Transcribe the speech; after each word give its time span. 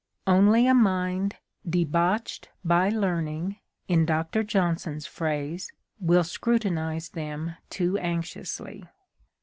Only 0.25 0.65
a 0.65 0.73
mind 0.73 1.35
"debauched 1.69 2.49
by 2.65 2.89
learning" 2.89 3.57
(in 3.87 4.07
Doctor 4.07 4.41
Johnson's 4.41 5.05
phrase) 5.05 5.71
will 5.99 6.23
scrutinize 6.23 7.09
them 7.09 7.55
too 7.69 7.99
anxiously. 7.99 8.83